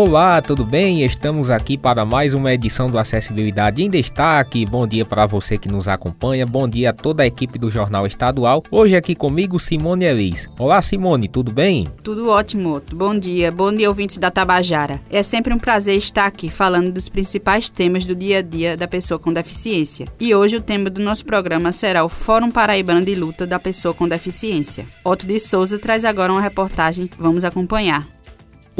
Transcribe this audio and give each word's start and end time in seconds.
Olá, 0.00 0.40
tudo 0.40 0.64
bem? 0.64 1.02
Estamos 1.02 1.50
aqui 1.50 1.76
para 1.76 2.04
mais 2.04 2.32
uma 2.32 2.54
edição 2.54 2.88
do 2.88 3.00
Acessibilidade 3.00 3.82
em 3.82 3.90
Destaque. 3.90 4.64
Bom 4.64 4.86
dia 4.86 5.04
para 5.04 5.26
você 5.26 5.58
que 5.58 5.68
nos 5.68 5.88
acompanha, 5.88 6.46
bom 6.46 6.68
dia 6.68 6.90
a 6.90 6.92
toda 6.92 7.24
a 7.24 7.26
equipe 7.26 7.58
do 7.58 7.68
Jornal 7.68 8.06
Estadual. 8.06 8.62
Hoje 8.70 8.94
aqui 8.94 9.16
comigo 9.16 9.58
Simone 9.58 10.04
Elis. 10.04 10.48
Olá, 10.56 10.80
Simone, 10.82 11.26
tudo 11.26 11.50
bem? 11.50 11.88
Tudo 12.04 12.28
ótimo. 12.28 12.80
Bom 12.94 13.18
dia, 13.18 13.50
bom 13.50 13.74
dia 13.74 13.88
ouvintes 13.88 14.18
da 14.18 14.30
Tabajara. 14.30 15.00
É 15.10 15.24
sempre 15.24 15.52
um 15.52 15.58
prazer 15.58 15.96
estar 15.96 16.26
aqui 16.26 16.48
falando 16.48 16.92
dos 16.92 17.08
principais 17.08 17.68
temas 17.68 18.04
do 18.04 18.14
dia 18.14 18.38
a 18.38 18.42
dia 18.42 18.76
da 18.76 18.86
pessoa 18.86 19.18
com 19.18 19.32
deficiência. 19.32 20.06
E 20.20 20.32
hoje 20.32 20.58
o 20.58 20.62
tema 20.62 20.88
do 20.88 21.00
nosso 21.00 21.24
programa 21.24 21.72
será 21.72 22.04
o 22.04 22.08
Fórum 22.08 22.52
Paraibano 22.52 23.04
de 23.04 23.16
Luta 23.16 23.44
da 23.44 23.58
Pessoa 23.58 23.92
com 23.92 24.06
Deficiência. 24.06 24.86
Otto 25.02 25.26
de 25.26 25.40
Souza 25.40 25.76
traz 25.76 26.04
agora 26.04 26.32
uma 26.32 26.40
reportagem, 26.40 27.10
vamos 27.18 27.44
acompanhar. 27.44 28.06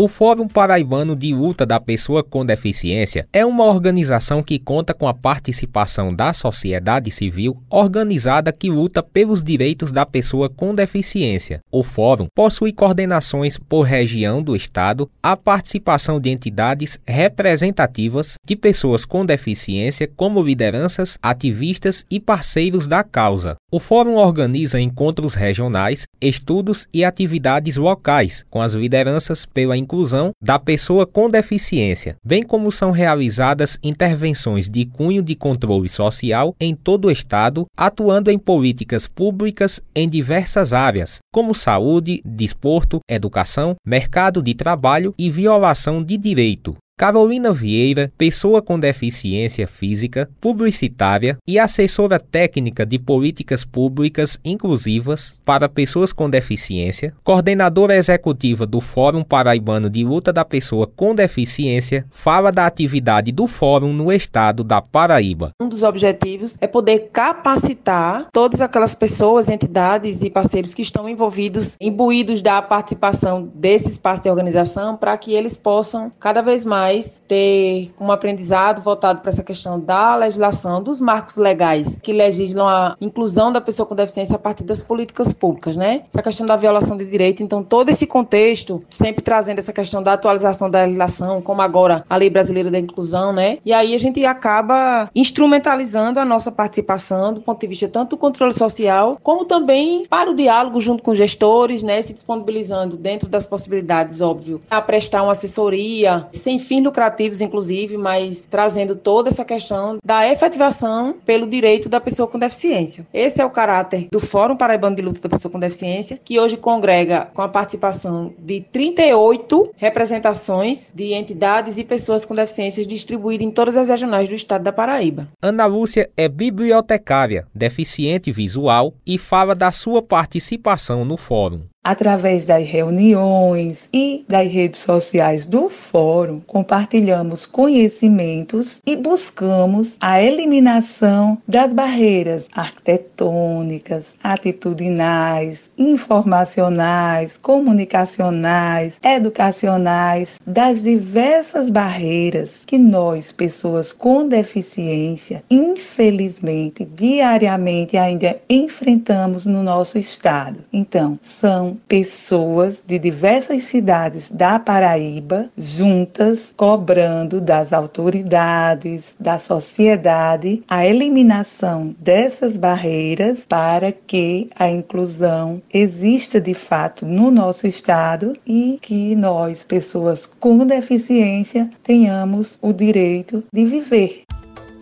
O 0.00 0.06
Fórum 0.06 0.46
Paraibano 0.46 1.16
de 1.16 1.34
Luta 1.34 1.66
da 1.66 1.80
Pessoa 1.80 2.22
com 2.22 2.46
Deficiência 2.46 3.26
é 3.32 3.44
uma 3.44 3.64
organização 3.64 4.44
que 4.44 4.56
conta 4.56 4.94
com 4.94 5.08
a 5.08 5.12
participação 5.12 6.14
da 6.14 6.32
sociedade 6.32 7.10
civil 7.10 7.60
organizada 7.68 8.52
que 8.52 8.70
luta 8.70 9.02
pelos 9.02 9.42
direitos 9.42 9.90
da 9.90 10.06
pessoa 10.06 10.48
com 10.48 10.72
deficiência. 10.72 11.58
O 11.68 11.82
Fórum 11.82 12.28
possui 12.32 12.72
coordenações 12.72 13.58
por 13.58 13.82
região 13.82 14.40
do 14.40 14.54
Estado, 14.54 15.10
a 15.20 15.36
participação 15.36 16.20
de 16.20 16.30
entidades 16.30 17.00
representativas 17.04 18.36
de 18.46 18.54
pessoas 18.54 19.04
com 19.04 19.26
deficiência, 19.26 20.08
como 20.16 20.40
lideranças, 20.40 21.18
ativistas 21.20 22.06
e 22.08 22.20
parceiros 22.20 22.86
da 22.86 23.02
causa. 23.02 23.56
O 23.68 23.80
Fórum 23.80 24.14
organiza 24.14 24.80
encontros 24.80 25.34
regionais, 25.34 26.04
estudos 26.20 26.86
e 26.94 27.04
atividades 27.04 27.76
locais 27.76 28.46
com 28.48 28.62
as 28.62 28.74
lideranças 28.74 29.44
pela 29.44 29.76
inclusão 29.88 30.32
da 30.42 30.58
pessoa 30.58 31.06
com 31.06 31.30
deficiência, 31.30 32.16
bem 32.22 32.42
como 32.42 32.70
são 32.70 32.90
realizadas 32.90 33.78
intervenções 33.82 34.68
de 34.68 34.84
cunho 34.84 35.22
de 35.22 35.34
controle 35.34 35.88
social 35.88 36.54
em 36.60 36.74
todo 36.74 37.06
o 37.06 37.10
Estado, 37.10 37.64
atuando 37.74 38.30
em 38.30 38.38
políticas 38.38 39.08
públicas 39.08 39.80
em 39.94 40.06
diversas 40.06 40.74
áreas, 40.74 41.18
como 41.32 41.54
saúde, 41.54 42.20
desporto, 42.24 43.00
educação, 43.08 43.74
mercado 43.86 44.42
de 44.42 44.54
trabalho 44.54 45.14
e 45.18 45.30
violação 45.30 46.04
de 46.04 46.18
direito. 46.18 46.76
Carolina 46.98 47.52
Vieira, 47.52 48.12
pessoa 48.18 48.60
com 48.60 48.76
deficiência 48.76 49.68
física, 49.68 50.28
publicitária 50.40 51.38
e 51.46 51.56
assessora 51.56 52.18
técnica 52.18 52.84
de 52.84 52.98
políticas 52.98 53.64
públicas 53.64 54.40
inclusivas 54.44 55.38
para 55.46 55.68
pessoas 55.68 56.12
com 56.12 56.28
deficiência, 56.28 57.14
coordenadora 57.22 57.96
executiva 57.96 58.66
do 58.66 58.80
Fórum 58.80 59.22
Paraibano 59.22 59.88
de 59.88 60.02
Luta 60.02 60.32
da 60.32 60.44
Pessoa 60.44 60.88
com 60.88 61.14
Deficiência, 61.14 62.04
fala 62.10 62.50
da 62.50 62.66
atividade 62.66 63.30
do 63.30 63.46
Fórum 63.46 63.92
no 63.92 64.12
estado 64.12 64.64
da 64.64 64.82
Paraíba. 64.82 65.52
Um 65.62 65.68
dos 65.68 65.84
objetivos 65.84 66.58
é 66.60 66.66
poder 66.66 67.10
capacitar 67.12 68.26
todas 68.32 68.60
aquelas 68.60 68.96
pessoas, 68.96 69.48
entidades 69.48 70.24
e 70.24 70.30
parceiros 70.30 70.74
que 70.74 70.82
estão 70.82 71.08
envolvidos, 71.08 71.76
imbuídos 71.80 72.42
da 72.42 72.60
participação 72.60 73.48
desse 73.54 73.88
espaço 73.88 74.24
de 74.24 74.28
organização, 74.28 74.96
para 74.96 75.16
que 75.16 75.32
eles 75.32 75.56
possam 75.56 76.10
cada 76.18 76.42
vez 76.42 76.64
mais 76.64 76.87
mais 76.88 77.20
ter 77.28 77.90
um 78.00 78.10
aprendizado 78.10 78.80
voltado 78.80 79.20
para 79.20 79.30
essa 79.30 79.42
questão 79.42 79.78
da 79.78 80.16
legislação, 80.16 80.82
dos 80.82 81.00
marcos 81.00 81.36
legais 81.36 81.98
que 82.02 82.12
legislam 82.12 82.66
a 82.66 82.96
inclusão 83.00 83.52
da 83.52 83.60
pessoa 83.60 83.86
com 83.86 83.94
deficiência 83.94 84.36
a 84.36 84.38
partir 84.38 84.64
das 84.64 84.82
políticas 84.82 85.32
públicas, 85.32 85.76
né? 85.76 86.02
Essa 86.12 86.22
questão 86.22 86.46
da 86.46 86.56
violação 86.56 86.96
de 86.96 87.04
direito, 87.04 87.42
então 87.42 87.62
todo 87.62 87.90
esse 87.90 88.06
contexto, 88.06 88.82
sempre 88.88 89.22
trazendo 89.22 89.58
essa 89.58 89.72
questão 89.72 90.02
da 90.02 90.14
atualização 90.14 90.70
da 90.70 90.82
legislação, 90.82 91.42
como 91.42 91.60
agora 91.60 92.04
a 92.08 92.16
Lei 92.16 92.30
Brasileira 92.30 92.70
da 92.70 92.78
Inclusão, 92.78 93.32
né? 93.32 93.58
E 93.64 93.72
aí 93.72 93.94
a 93.94 93.98
gente 93.98 94.24
acaba 94.24 95.10
instrumentalizando 95.14 96.18
a 96.18 96.24
nossa 96.24 96.50
participação 96.50 97.34
do 97.34 97.42
ponto 97.42 97.60
de 97.60 97.66
vista 97.66 97.88
tanto 97.88 98.10
do 98.10 98.16
controle 98.16 98.54
social, 98.54 99.18
como 99.22 99.44
também 99.44 100.04
para 100.08 100.30
o 100.30 100.34
diálogo 100.34 100.80
junto 100.80 101.02
com 101.02 101.14
gestores, 101.14 101.82
né? 101.82 102.00
Se 102.00 102.14
disponibilizando 102.14 102.96
dentro 102.96 103.28
das 103.28 103.44
possibilidades, 103.44 104.22
óbvio, 104.22 104.62
a 104.70 104.80
prestar 104.80 105.22
uma 105.22 105.32
assessoria 105.32 106.26
sem 106.32 106.58
fim 106.58 106.77
fins 106.78 106.84
lucrativos, 106.84 107.40
inclusive, 107.40 107.96
mas 107.96 108.46
trazendo 108.48 108.94
toda 108.94 109.28
essa 109.28 109.44
questão 109.44 109.98
da 110.04 110.30
efetivação 110.30 111.14
pelo 111.26 111.46
direito 111.46 111.88
da 111.88 112.00
pessoa 112.00 112.28
com 112.28 112.38
deficiência. 112.38 113.06
Esse 113.12 113.40
é 113.40 113.44
o 113.44 113.50
caráter 113.50 114.08
do 114.10 114.20
Fórum 114.20 114.56
Paraibano 114.56 114.96
de 114.96 115.02
Luta 115.02 115.20
da 115.20 115.28
Pessoa 115.28 115.50
com 115.50 115.58
Deficiência, 115.58 116.18
que 116.24 116.38
hoje 116.38 116.56
congrega 116.56 117.28
com 117.34 117.42
a 117.42 117.48
participação 117.48 118.32
de 118.38 118.60
38 118.72 119.72
representações 119.76 120.92
de 120.94 121.12
entidades 121.12 121.78
e 121.78 121.84
pessoas 121.84 122.24
com 122.24 122.34
deficiências 122.34 122.86
distribuídas 122.86 123.46
em 123.46 123.50
todas 123.50 123.76
as 123.76 123.88
regionais 123.88 124.28
do 124.28 124.34
estado 124.34 124.62
da 124.62 124.72
Paraíba. 124.72 125.28
Ana 125.42 125.66
Lúcia 125.66 126.08
é 126.16 126.28
bibliotecária, 126.28 127.46
deficiente 127.54 128.30
visual 128.30 128.94
e 129.06 129.18
fala 129.18 129.54
da 129.54 129.72
sua 129.72 130.02
participação 130.02 131.04
no 131.04 131.16
fórum 131.16 131.62
através 131.88 132.44
das 132.44 132.66
reuniões 132.66 133.88
e 133.94 134.22
das 134.28 134.46
redes 134.46 134.80
sociais 134.80 135.46
do 135.46 135.70
fórum, 135.70 136.38
compartilhamos 136.46 137.46
conhecimentos 137.46 138.82
e 138.84 138.94
buscamos 138.94 139.96
a 139.98 140.22
eliminação 140.22 141.38
das 141.48 141.72
barreiras 141.72 142.46
arquitetônicas, 142.52 144.14
atitudinais, 144.22 145.70
informacionais, 145.78 147.38
comunicacionais, 147.38 148.92
educacionais, 149.02 150.38
das 150.46 150.82
diversas 150.82 151.70
barreiras 151.70 152.64
que 152.66 152.76
nós, 152.76 153.32
pessoas 153.32 153.94
com 153.94 154.28
deficiência, 154.28 155.42
infelizmente, 155.50 156.84
diariamente 156.84 157.96
ainda 157.96 158.38
enfrentamos 158.46 159.46
no 159.46 159.62
nosso 159.62 159.96
estado. 159.96 160.58
Então, 160.70 161.18
são 161.22 161.77
pessoas 161.86 162.82
de 162.86 162.98
diversas 162.98 163.64
cidades 163.64 164.30
da 164.30 164.58
Paraíba 164.58 165.50
juntas 165.56 166.52
cobrando 166.56 167.40
das 167.40 167.72
autoridades, 167.72 169.14
da 169.18 169.38
sociedade, 169.38 170.62
a 170.68 170.86
eliminação 170.86 171.94
dessas 171.98 172.56
barreiras 172.56 173.44
para 173.48 173.92
que 173.92 174.50
a 174.58 174.68
inclusão 174.68 175.62
exista 175.72 176.40
de 176.40 176.54
fato 176.54 177.06
no 177.06 177.30
nosso 177.30 177.66
estado 177.66 178.34
e 178.46 178.78
que 178.80 179.14
nós, 179.14 179.62
pessoas 179.62 180.26
com 180.26 180.66
deficiência, 180.66 181.70
tenhamos 181.82 182.58
o 182.60 182.72
direito 182.72 183.44
de 183.52 183.64
viver. 183.64 184.22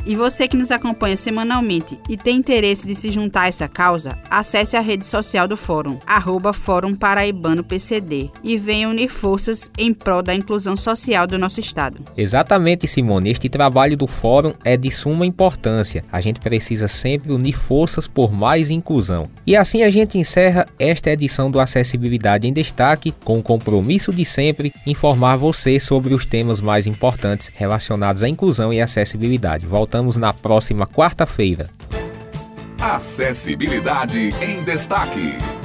E 0.06 0.14
você 0.14 0.46
que 0.46 0.56
nos 0.56 0.70
acompanha 0.70 1.16
semanalmente 1.16 1.98
e 2.08 2.16
tem 2.16 2.36
interesse 2.36 2.86
de 2.86 2.94
se 2.94 3.10
juntar 3.10 3.42
a 3.42 3.48
essa 3.48 3.66
causa, 3.66 4.16
acesse 4.30 4.76
a 4.76 4.80
rede 4.80 5.04
social 5.04 5.48
do 5.48 5.56
Fórum, 5.56 5.98
arroba 6.06 6.52
Fórum 6.52 6.94
Paraibano 6.94 7.64
PCD, 7.64 8.30
e 8.44 8.56
venha 8.56 8.88
unir 8.88 9.08
forças 9.08 9.68
em 9.76 9.92
prol 9.92 10.22
da 10.22 10.32
inclusão 10.32 10.76
social 10.76 11.26
do 11.26 11.36
nosso 11.36 11.58
Estado. 11.58 12.04
Exatamente, 12.16 12.86
Simone. 12.86 13.30
Este 13.30 13.48
trabalho 13.48 13.96
do 13.96 14.06
Fórum 14.06 14.52
é 14.62 14.76
de 14.76 14.92
suma 14.92 15.26
importância. 15.26 16.04
A 16.12 16.20
gente 16.20 16.38
precisa 16.38 16.86
sempre 16.86 17.32
unir 17.32 17.54
forças 17.54 18.06
por 18.06 18.30
mais 18.30 18.70
inclusão. 18.70 19.28
E 19.44 19.56
assim 19.56 19.82
a 19.82 19.90
gente 19.90 20.16
encerra 20.16 20.66
esta 20.78 21.10
edição 21.10 21.50
do 21.50 21.58
Acessibilidade 21.58 22.46
em 22.46 22.52
Destaque, 22.52 23.12
com 23.24 23.40
o 23.40 23.42
compromisso 23.42 24.12
de 24.12 24.24
sempre 24.24 24.72
informar 24.86 25.34
você 25.34 25.80
sobre 25.80 26.14
os 26.14 26.26
temas 26.26 26.60
mais 26.60 26.86
importantes 26.86 27.50
relacionados 27.52 28.22
à 28.22 28.28
inclusão 28.28 28.72
e 28.72 28.80
acessibilidade. 28.80 29.66
Voltamos 29.66 29.95
voltamos 29.96 30.16
na 30.16 30.32
próxima 30.32 30.86
quarta-feira. 30.86 31.70
Acessibilidade 32.78 34.34
em 34.42 34.62
Destaque. 34.62 35.55